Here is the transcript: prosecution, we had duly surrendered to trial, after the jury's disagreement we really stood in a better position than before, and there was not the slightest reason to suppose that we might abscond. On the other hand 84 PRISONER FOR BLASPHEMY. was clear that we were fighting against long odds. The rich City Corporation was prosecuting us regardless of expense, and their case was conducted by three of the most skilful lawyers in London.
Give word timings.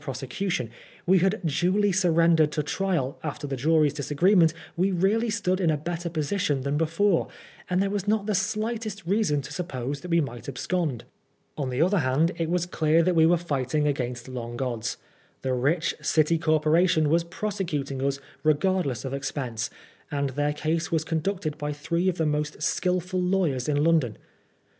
prosecution, 0.01 0.67
we 1.05 1.19
had 1.19 1.39
duly 1.45 1.91
surrendered 1.91 2.51
to 2.51 2.63
trial, 2.63 3.19
after 3.21 3.45
the 3.45 3.55
jury's 3.55 3.93
disagreement 3.93 4.51
we 4.75 4.91
really 4.91 5.29
stood 5.29 5.59
in 5.61 5.69
a 5.69 5.77
better 5.77 6.09
position 6.09 6.61
than 6.61 6.75
before, 6.75 7.27
and 7.69 7.79
there 7.83 7.89
was 7.91 8.07
not 8.07 8.25
the 8.25 8.33
slightest 8.33 9.05
reason 9.05 9.43
to 9.43 9.53
suppose 9.53 10.01
that 10.01 10.09
we 10.09 10.19
might 10.19 10.49
abscond. 10.49 11.03
On 11.55 11.69
the 11.69 11.83
other 11.83 11.99
hand 11.99 12.31
84 12.31 12.33
PRISONER 12.33 12.33
FOR 12.33 12.47
BLASPHEMY. 12.49 12.53
was 12.53 12.65
clear 12.77 13.03
that 13.03 13.15
we 13.15 13.25
were 13.27 13.37
fighting 13.37 13.87
against 13.87 14.27
long 14.27 14.59
odds. 14.59 14.97
The 15.43 15.53
rich 15.53 15.93
City 16.01 16.39
Corporation 16.39 17.07
was 17.07 17.23
prosecuting 17.23 18.03
us 18.03 18.19
regardless 18.41 19.05
of 19.05 19.13
expense, 19.13 19.69
and 20.09 20.31
their 20.31 20.53
case 20.53 20.91
was 20.91 21.03
conducted 21.03 21.59
by 21.59 21.73
three 21.73 22.09
of 22.09 22.17
the 22.17 22.25
most 22.25 22.63
skilful 22.63 23.21
lawyers 23.21 23.69
in 23.69 23.83
London. 23.83 24.17